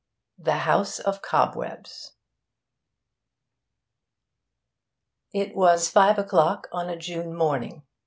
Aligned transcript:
]THE 0.49 0.55
HOUSE 0.65 0.99
OF 0.99 1.21
COBWEBS 1.21 2.13
It 5.31 5.55
was 5.55 5.91
five 5.91 6.17
o'clock 6.17 6.67
on 6.71 6.89
a 6.89 6.97
June 6.97 7.35
morning. 7.35 7.83